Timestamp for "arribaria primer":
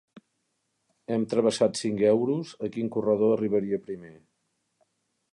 3.35-4.13